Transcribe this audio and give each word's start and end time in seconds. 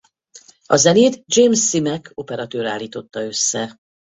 A 0.65 0.75
zenét 0.75 1.23
James 1.25 1.61
Simak 1.69 2.11
operatőr 2.13 2.65
állította 2.65 3.21
össze. 3.23 3.77